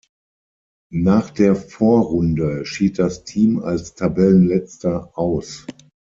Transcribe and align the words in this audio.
Nach 0.91 1.29
der 1.29 1.55
Vorrunde 1.55 2.65
schied 2.65 2.97
das 2.97 3.23
Team 3.23 3.59
als 3.59 3.93
Tabellenletzter 3.93 5.11
aus. 5.15 5.67